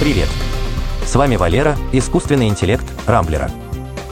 Привет! 0.00 0.28
С 1.04 1.16
вами 1.16 1.34
Валера, 1.34 1.76
искусственный 1.90 2.46
интеллект 2.46 2.84
Рамблера. 3.08 3.50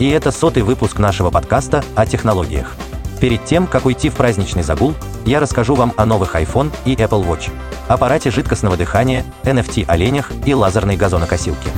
И 0.00 0.10
это 0.10 0.32
сотый 0.32 0.64
выпуск 0.64 0.98
нашего 0.98 1.30
подкаста 1.30 1.84
о 1.94 2.06
технологиях. 2.06 2.74
Перед 3.20 3.44
тем, 3.44 3.68
как 3.68 3.86
уйти 3.86 4.10
в 4.10 4.14
праздничный 4.14 4.64
загул, 4.64 4.94
я 5.24 5.38
расскажу 5.38 5.76
вам 5.76 5.92
о 5.96 6.04
новых 6.04 6.34
iPhone 6.34 6.72
и 6.84 6.96
Apple 6.96 7.24
Watch, 7.24 7.52
аппарате 7.86 8.32
жидкостного 8.32 8.76
дыхания, 8.76 9.24
NFT-оленях 9.44 10.32
и 10.44 10.54
лазерной 10.54 10.96
газонокосилке. 10.96 11.70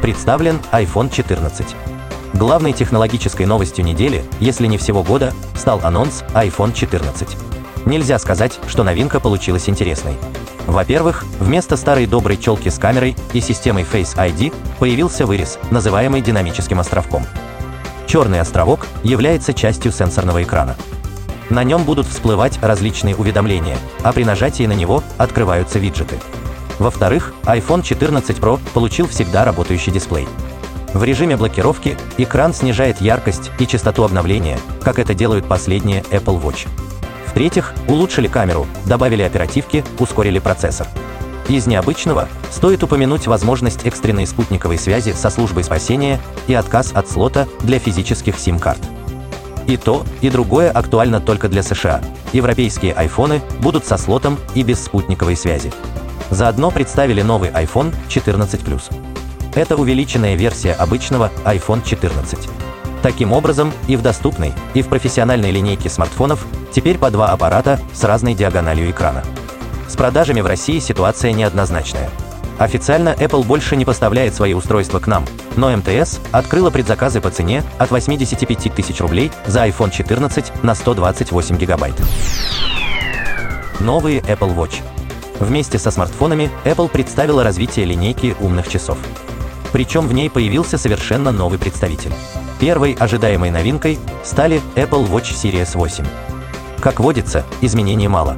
Представлен 0.00 0.60
iPhone 0.70 1.12
14. 1.12 1.66
Главной 2.34 2.72
технологической 2.72 3.46
новостью 3.46 3.84
недели, 3.84 4.22
если 4.38 4.68
не 4.68 4.78
всего 4.78 5.02
года, 5.02 5.34
стал 5.56 5.80
анонс 5.82 6.22
iPhone 6.34 6.72
14. 6.72 7.36
Нельзя 7.84 8.16
сказать, 8.20 8.60
что 8.68 8.84
новинка 8.84 9.18
получилась 9.18 9.68
интересной. 9.68 10.14
Во-первых, 10.68 11.24
вместо 11.40 11.78
старой 11.78 12.04
доброй 12.04 12.36
челки 12.36 12.68
с 12.68 12.78
камерой 12.78 13.16
и 13.32 13.40
системой 13.40 13.86
Face 13.90 14.14
ID 14.14 14.54
появился 14.78 15.24
вырез, 15.24 15.58
называемый 15.70 16.20
динамическим 16.20 16.78
островком. 16.78 17.24
Черный 18.06 18.38
островок 18.38 18.86
является 19.02 19.54
частью 19.54 19.92
сенсорного 19.92 20.42
экрана. 20.42 20.76
На 21.48 21.64
нем 21.64 21.84
будут 21.84 22.06
всплывать 22.06 22.58
различные 22.60 23.16
уведомления, 23.16 23.78
а 24.02 24.12
при 24.12 24.24
нажатии 24.24 24.66
на 24.66 24.74
него 24.74 25.02
открываются 25.16 25.78
виджеты. 25.78 26.18
Во-вторых, 26.78 27.32
iPhone 27.44 27.82
14 27.82 28.36
Pro 28.36 28.60
получил 28.74 29.08
всегда 29.08 29.46
работающий 29.46 29.90
дисплей. 29.90 30.28
В 30.92 31.02
режиме 31.02 31.38
блокировки 31.38 31.96
экран 32.18 32.52
снижает 32.52 33.00
яркость 33.00 33.50
и 33.58 33.66
частоту 33.66 34.04
обновления, 34.04 34.58
как 34.82 34.98
это 34.98 35.14
делают 35.14 35.46
последние 35.46 36.02
Apple 36.10 36.42
Watch. 36.42 36.68
В-третьих, 37.30 37.72
улучшили 37.86 38.26
камеру, 38.26 38.66
добавили 38.86 39.22
оперативки, 39.22 39.84
ускорили 39.98 40.38
процессор. 40.38 40.86
Из 41.48 41.66
необычного 41.66 42.28
стоит 42.50 42.82
упомянуть 42.82 43.26
возможность 43.26 43.86
экстренной 43.86 44.26
спутниковой 44.26 44.78
связи 44.78 45.12
со 45.12 45.30
службой 45.30 45.64
спасения 45.64 46.20
и 46.46 46.54
отказ 46.54 46.92
от 46.94 47.08
слота 47.08 47.46
для 47.60 47.78
физических 47.78 48.38
сим-карт. 48.38 48.80
И 49.66 49.76
то, 49.76 50.04
и 50.20 50.30
другое 50.30 50.70
актуально 50.70 51.20
только 51.20 51.48
для 51.48 51.62
США. 51.62 52.02
Европейские 52.32 52.92
айфоны 52.92 53.40
будут 53.60 53.86
со 53.86 53.98
слотом 53.98 54.38
и 54.54 54.62
без 54.62 54.82
спутниковой 54.82 55.36
связи. 55.36 55.72
Заодно 56.30 56.70
представили 56.70 57.22
новый 57.22 57.50
iPhone 57.50 57.94
14 58.08 58.60
Plus. 58.62 58.82
Это 59.54 59.76
увеличенная 59.76 60.34
версия 60.34 60.72
обычного 60.72 61.30
iPhone 61.44 61.82
14. 61.84 62.48
Таким 63.02 63.32
образом, 63.32 63.72
и 63.86 63.96
в 63.96 64.02
доступной, 64.02 64.52
и 64.74 64.82
в 64.82 64.88
профессиональной 64.88 65.50
линейке 65.50 65.88
смартфонов 65.88 66.44
теперь 66.72 66.98
по 66.98 67.10
два 67.10 67.28
аппарата 67.28 67.80
с 67.94 68.02
разной 68.04 68.34
диагональю 68.34 68.90
экрана. 68.90 69.22
С 69.88 69.96
продажами 69.96 70.40
в 70.40 70.46
России 70.46 70.78
ситуация 70.80 71.32
неоднозначная. 71.32 72.10
Официально 72.58 73.10
Apple 73.10 73.44
больше 73.44 73.76
не 73.76 73.84
поставляет 73.84 74.34
свои 74.34 74.52
устройства 74.52 74.98
к 74.98 75.06
нам, 75.06 75.24
но 75.56 75.74
МТС 75.76 76.18
открыла 76.32 76.70
предзаказы 76.70 77.20
по 77.20 77.30
цене 77.30 77.62
от 77.78 77.90
85 77.90 78.74
тысяч 78.74 79.00
рублей 79.00 79.30
за 79.46 79.66
iPhone 79.68 79.92
14 79.92 80.64
на 80.64 80.74
128 80.74 81.56
гигабайт. 81.56 81.94
Новые 83.78 84.20
Apple 84.20 84.56
Watch. 84.56 84.82
Вместе 85.38 85.78
со 85.78 85.92
смартфонами 85.92 86.50
Apple 86.64 86.88
представила 86.88 87.44
развитие 87.44 87.86
линейки 87.86 88.34
умных 88.40 88.68
часов. 88.68 88.98
Причем 89.72 90.08
в 90.08 90.12
ней 90.12 90.28
появился 90.28 90.78
совершенно 90.78 91.30
новый 91.30 91.60
представитель. 91.60 92.12
Первой 92.58 92.94
ожидаемой 92.94 93.50
новинкой 93.50 94.00
стали 94.24 94.60
Apple 94.74 95.08
Watch 95.08 95.32
Series 95.32 95.76
8. 95.76 96.04
Как 96.80 96.98
водится, 96.98 97.44
изменений 97.60 98.08
мало. 98.08 98.36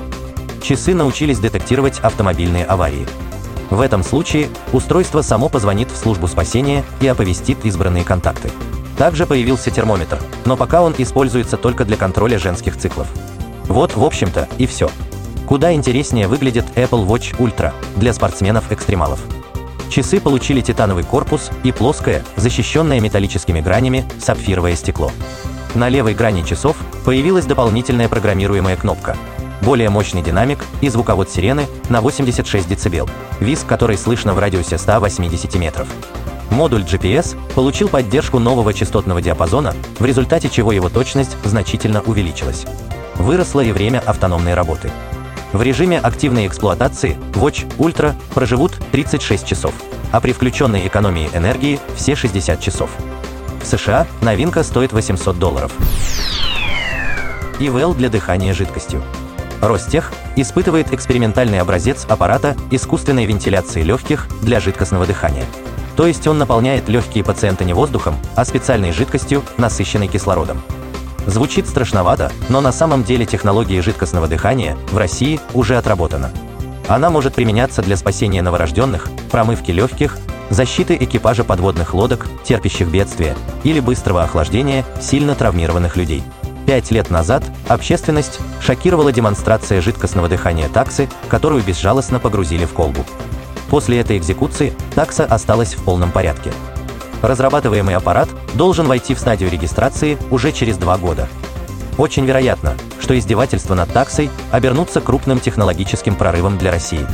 Часы 0.62 0.94
научились 0.94 1.38
детектировать 1.38 2.00
автомобильные 2.00 2.66
аварии. 2.66 3.06
В 3.70 3.80
этом 3.80 4.04
случае 4.04 4.50
устройство 4.72 5.22
само 5.22 5.48
позвонит 5.48 5.90
в 5.90 5.96
службу 5.96 6.28
спасения 6.28 6.84
и 7.00 7.06
оповестит 7.06 7.64
избранные 7.64 8.04
контакты. 8.04 8.50
Также 8.98 9.27
появился 9.27 9.70
термометр, 9.70 10.18
но 10.45 10.55
пока 10.56 10.83
он 10.83 10.95
используется 10.98 11.56
только 11.56 11.86
для 11.86 11.96
контроля 11.96 12.39
женских 12.39 12.77
циклов. 12.77 13.06
Вот, 13.68 13.96
в 13.96 14.05
общем-то, 14.05 14.48
и 14.58 14.66
все. 14.66 14.90
Куда 15.46 15.72
интереснее 15.72 16.28
выглядит 16.28 16.66
Apple 16.74 17.06
Watch 17.06 17.36
Ultra 17.39 17.72
для 17.96 18.12
спортсменов-экстремалов. 18.12 19.20
Часы 19.90 20.20
получили 20.20 20.61
титановый 20.61 21.02
корпус 21.02 21.51
и 21.64 21.73
плоское, 21.73 22.23
защищенное 22.36 23.01
металлическими 23.01 23.61
гранями, 23.61 24.05
сапфировое 24.20 24.77
стекло. 24.77 25.11
На 25.74 25.89
левой 25.89 26.14
грани 26.14 26.42
часов 26.42 26.77
появилась 27.05 27.45
дополнительная 27.45 28.08
программируемая 28.08 28.77
кнопка. 28.77 29.17
Более 29.62 29.90
мощный 29.90 30.23
динамик 30.23 30.64
и 30.80 30.89
звуковод 30.89 31.28
сирены 31.28 31.67
на 31.89 32.01
86 32.01 32.68
дБ, 32.68 33.11
визг 33.40 33.67
который 33.67 33.98
слышно 33.98 34.33
в 34.33 34.39
радиусе 34.39 34.78
180 34.78 35.56
метров. 35.56 35.89
Модуль 36.51 36.83
GPS 36.83 37.36
получил 37.55 37.89
поддержку 37.89 38.39
нового 38.39 38.72
частотного 38.72 39.20
диапазона, 39.20 39.74
в 39.98 40.05
результате 40.05 40.48
чего 40.48 40.72
его 40.72 40.89
точность 40.89 41.36
значительно 41.45 42.01
увеличилась. 42.01 42.64
Выросло 43.17 43.61
и 43.61 43.72
время 43.72 44.02
автономной 44.07 44.55
работы. 44.55 44.90
В 45.52 45.62
режиме 45.62 45.98
активной 45.98 46.46
эксплуатации 46.46 47.18
Watch 47.33 47.66
Ultra 47.78 48.14
проживут 48.34 48.78
36 48.92 49.44
часов, 49.44 49.74
а 50.12 50.20
при 50.20 50.33
включенной 50.33 50.86
экономии 50.86 51.28
энергии 51.34 51.80
все 51.96 52.14
60 52.14 52.61
часов. 52.61 52.90
В 53.60 53.66
США 53.66 54.06
новинка 54.22 54.62
стоит 54.62 54.92
800 54.92 55.39
долларов. 55.39 55.72
ИВЛ 57.58 57.94
для 57.94 58.08
дыхания 58.08 58.55
жидкостью. 58.55 59.02
Ростех 59.60 60.12
испытывает 60.36 60.92
экспериментальный 60.92 61.60
образец 61.60 62.06
аппарата 62.08 62.56
искусственной 62.70 63.27
вентиляции 63.27 63.83
легких 63.83 64.28
для 64.42 64.60
жидкостного 64.60 65.05
дыхания. 65.05 65.44
То 65.96 66.06
есть 66.06 66.27
он 66.27 66.39
наполняет 66.39 66.89
легкие 66.89 67.24
пациента 67.24 67.64
не 67.64 67.74
воздухом, 67.74 68.16
а 68.36 68.44
специальной 68.44 68.92
жидкостью, 68.92 69.42
насыщенной 69.58 70.06
кислородом. 70.06 70.62
Звучит 71.27 71.69
страшновато, 71.69 72.33
но 72.48 72.61
на 72.61 72.73
самом 72.73 73.05
деле 73.05 73.27
технология 73.27 73.83
жидкостного 73.83 74.27
дыхания 74.27 74.77
в 74.91 74.97
России 74.97 75.41
уже 75.55 75.77
отработана. 75.77 76.31
Она 76.89 77.11
может 77.11 77.35
применяться 77.35 77.83
для 77.83 77.97
спасения 77.97 78.42
новорожденных, 78.42 79.08
промывки 79.31 79.70
легких, 79.70 80.19
защиты 80.48 80.97
экипажа 81.01 81.45
подводных 81.45 81.95
лодок, 81.95 82.27
терпящих 82.42 82.89
бедствия, 82.89 83.36
или 83.63 83.81
быстрого 83.81 84.25
охлаждения 84.25 84.85
сильно 85.01 85.35
травмированных 85.35 85.97
людей. 85.97 86.25
Пять 86.67 86.91
лет 86.91 87.11
назад 87.11 87.45
общественность 87.69 88.41
шокировала 88.61 89.13
демонстрация 89.13 89.81
жидкостного 89.81 90.29
дыхания 90.29 90.69
таксы, 90.69 91.08
которую 91.29 91.63
безжалостно 91.63 92.19
погрузили 92.19 92.64
в 92.64 92.73
колбу. 92.73 93.05
После 93.70 94.01
этой 94.01 94.19
экзекуции 94.19 94.73
такса 94.95 95.25
осталась 95.25 95.75
в 95.75 95.85
полном 95.85 96.11
порядке. 96.11 96.52
Разрабатываемый 97.23 97.97
аппарат 97.97 98.29
должен 98.55 98.86
войти 98.86 99.14
в 99.14 99.19
стадию 99.19 99.51
регистрации 99.51 100.19
уже 100.31 100.53
через 100.53 100.77
два 100.79 100.97
года. 100.97 101.29
Очень 101.98 102.25
вероятно, 102.25 102.75
что 103.01 103.19
издевательства 103.19 103.75
над 103.75 103.92
таксой 103.92 104.31
обернутся 104.51 105.01
крупным 105.01 105.39
технологическим 105.39 106.14
прорывом 106.14 106.57
для 106.57 106.70
России. 106.70 107.07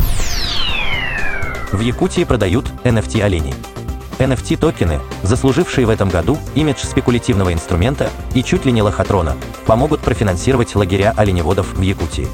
В 1.73 1.81
Якутии 1.81 2.25
продают 2.25 2.67
NFT-оленей. 2.85 3.55
NFT-токены, 4.19 5.01
заслужившие 5.23 5.87
в 5.87 5.91
этом 5.91 6.09
году 6.09 6.39
имидж 6.55 6.85
спекулятивного 6.85 7.53
инструмента 7.53 8.09
и 8.35 8.43
чуть 8.43 8.65
ли 8.65 8.73
не 8.73 8.83
лохотрона, 8.83 9.35
помогут 9.67 10.01
профинансировать 10.01 10.75
лагеря 10.75 11.13
оленеводов 11.17 11.75
в 11.75 11.83
Якутии. 11.83 12.29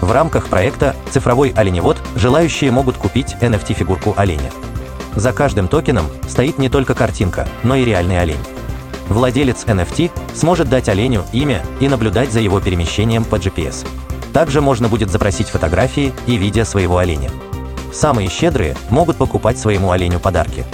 В 0.00 0.12
рамках 0.12 0.46
проекта 0.46 0.94
«Цифровой 1.10 1.52
оленевод» 1.56 1.96
желающие 2.14 2.70
могут 2.70 2.96
купить 2.96 3.34
NFT-фигурку 3.40 4.14
оленя. 4.16 4.52
За 5.16 5.32
каждым 5.32 5.66
токеном 5.66 6.06
стоит 6.28 6.58
не 6.58 6.68
только 6.68 6.94
картинка, 6.94 7.48
но 7.62 7.74
и 7.74 7.84
реальный 7.84 8.20
олень. 8.20 8.38
Владелец 9.08 9.64
NFT 9.64 10.10
сможет 10.34 10.68
дать 10.68 10.88
оленю 10.88 11.24
имя 11.32 11.62
и 11.80 11.88
наблюдать 11.88 12.32
за 12.32 12.40
его 12.40 12.60
перемещением 12.60 13.24
по 13.24 13.36
GPS. 13.36 13.86
Также 14.32 14.60
можно 14.60 14.88
будет 14.88 15.10
запросить 15.10 15.48
фотографии 15.48 16.12
и 16.26 16.36
видео 16.36 16.64
своего 16.64 16.98
оленя. 16.98 17.30
Самые 17.94 18.28
щедрые 18.28 18.76
могут 18.90 19.16
покупать 19.16 19.58
своему 19.58 19.90
оленю 19.90 20.20
подарки. 20.20 20.64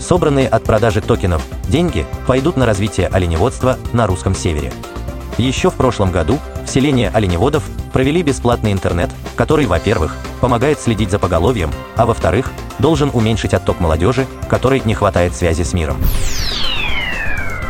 Собранные 0.00 0.48
от 0.48 0.64
продажи 0.64 1.00
токенов 1.00 1.42
деньги 1.68 2.04
пойдут 2.26 2.56
на 2.56 2.66
развитие 2.66 3.06
оленеводства 3.06 3.78
на 3.92 4.08
русском 4.08 4.34
севере. 4.34 4.72
Еще 5.38 5.70
в 5.70 5.74
прошлом 5.74 6.10
году 6.10 6.38
в 6.64 6.68
селение 6.68 7.10
оленеводов 7.10 7.62
провели 7.92 8.22
бесплатный 8.22 8.72
интернет, 8.72 9.10
который, 9.36 9.66
во-первых, 9.66 10.16
помогает 10.40 10.80
следить 10.80 11.10
за 11.10 11.18
поголовьем, 11.18 11.70
а 11.94 12.06
во-вторых, 12.06 12.50
должен 12.78 13.10
уменьшить 13.12 13.54
отток 13.54 13.80
молодежи, 13.80 14.26
которой 14.48 14.80
не 14.84 14.94
хватает 14.94 15.34
связи 15.34 15.62
с 15.62 15.72
миром. 15.72 15.96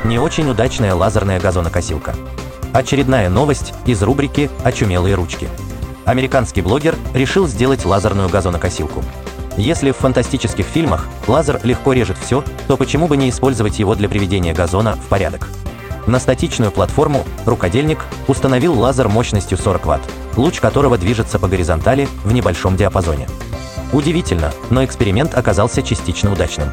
Не 0.04 0.18
очень 0.18 0.48
удачная 0.48 0.94
лазерная 0.94 1.40
газонокосилка. 1.40 2.14
Очередная 2.72 3.28
новость 3.28 3.74
из 3.86 4.02
рубрики 4.02 4.50
«Очумелые 4.62 5.14
ручки». 5.14 5.48
Американский 6.04 6.62
блогер 6.62 6.94
решил 7.14 7.48
сделать 7.48 7.84
лазерную 7.84 8.28
газонокосилку. 8.28 9.02
Если 9.56 9.90
в 9.90 9.96
фантастических 9.96 10.66
фильмах 10.66 11.06
лазер 11.26 11.58
легко 11.64 11.92
режет 11.92 12.18
все, 12.18 12.44
то 12.68 12.76
почему 12.76 13.08
бы 13.08 13.16
не 13.16 13.30
использовать 13.30 13.78
его 13.78 13.94
для 13.94 14.08
приведения 14.08 14.52
газона 14.52 14.96
в 14.96 15.06
порядок? 15.08 15.48
На 16.06 16.20
статичную 16.20 16.70
платформу 16.70 17.24
рукодельник 17.46 17.98
установил 18.28 18.78
лазер 18.78 19.08
мощностью 19.08 19.58
40 19.58 19.86
Вт, 19.86 20.00
луч 20.36 20.60
которого 20.60 20.98
движется 20.98 21.38
по 21.38 21.48
горизонтали 21.48 22.06
в 22.22 22.32
небольшом 22.32 22.76
диапазоне. 22.76 23.26
Удивительно, 23.92 24.52
но 24.70 24.84
эксперимент 24.84 25.34
оказался 25.34 25.82
частично 25.82 26.32
удачным. 26.32 26.70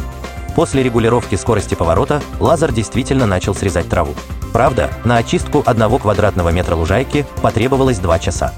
После 0.55 0.83
регулировки 0.83 1.35
скорости 1.35 1.75
поворота 1.75 2.21
лазер 2.39 2.71
действительно 2.71 3.25
начал 3.25 3.55
срезать 3.55 3.89
траву. 3.89 4.13
Правда, 4.51 4.91
на 5.03 5.17
очистку 5.17 5.63
одного 5.65 5.97
квадратного 5.97 6.49
метра 6.49 6.75
лужайки 6.75 7.25
потребовалось 7.41 7.97
2 7.97 8.19
часа. 8.19 8.53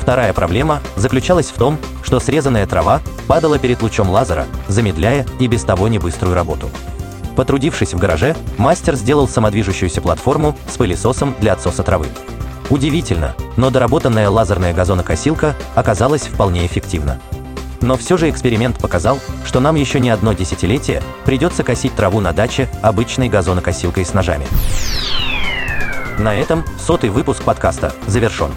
Вторая 0.00 0.32
проблема 0.32 0.80
заключалась 0.96 1.50
в 1.50 1.54
том, 1.54 1.78
что 2.02 2.18
срезанная 2.18 2.66
трава 2.66 3.00
падала 3.28 3.58
перед 3.58 3.80
лучом 3.82 4.10
лазера, 4.10 4.46
замедляя 4.66 5.24
и 5.38 5.46
без 5.46 5.62
того 5.62 5.86
небыструю 5.86 6.34
работу. 6.34 6.68
Потрудившись 7.36 7.94
в 7.94 7.98
гараже, 7.98 8.34
мастер 8.58 8.96
сделал 8.96 9.28
самодвижущуюся 9.28 10.00
платформу 10.00 10.56
с 10.68 10.76
пылесосом 10.76 11.34
для 11.38 11.52
отсоса 11.52 11.82
травы. 11.82 12.08
Удивительно, 12.70 13.34
но 13.56 13.70
доработанная 13.70 14.28
лазерная 14.28 14.74
газонокосилка 14.74 15.54
оказалась 15.74 16.22
вполне 16.22 16.66
эффективна. 16.66 17.20
Но 17.80 17.96
все 17.96 18.16
же 18.16 18.28
эксперимент 18.28 18.78
показал, 18.78 19.18
что 19.44 19.60
нам 19.60 19.74
еще 19.74 20.00
не 20.00 20.10
одно 20.10 20.32
десятилетие 20.32 21.02
придется 21.24 21.62
косить 21.62 21.94
траву 21.94 22.20
на 22.20 22.32
даче 22.32 22.68
обычной 22.82 23.28
газонокосилкой 23.28 24.04
с 24.04 24.12
ножами. 24.12 24.46
На 26.18 26.34
этом 26.34 26.64
сотый 26.78 27.10
выпуск 27.10 27.42
подкаста 27.42 27.94
завершен. 28.06 28.50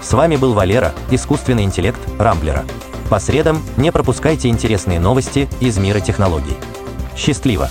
С 0.00 0.12
вами 0.12 0.36
был 0.36 0.52
Валера, 0.52 0.92
искусственный 1.10 1.64
интеллект 1.64 2.00
Рамблера. 2.18 2.64
По 3.10 3.18
средам 3.18 3.60
не 3.76 3.90
пропускайте 3.90 4.48
интересные 4.48 5.00
новости 5.00 5.48
из 5.60 5.78
мира 5.78 5.98
технологий. 5.98 6.56
Счастливо! 7.16 7.68